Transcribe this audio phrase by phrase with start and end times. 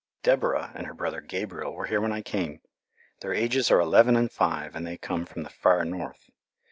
[0.23, 2.61] Deborah and her brother Gabriel were here when I came.
[3.19, 6.31] Their ages are eleven and five, and they come from the far north.